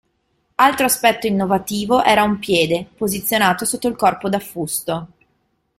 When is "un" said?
2.23-2.39